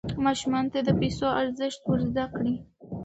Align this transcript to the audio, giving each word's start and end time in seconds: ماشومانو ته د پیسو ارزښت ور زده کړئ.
ماشومانو 0.25 0.71
ته 0.73 0.79
د 0.83 0.89
پیسو 1.01 1.25
ارزښت 1.41 1.81
ور 1.85 1.99
زده 2.09 2.25
کړئ. 2.35 2.53